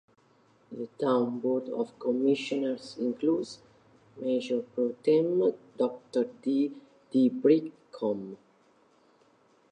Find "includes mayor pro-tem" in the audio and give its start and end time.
2.97-5.53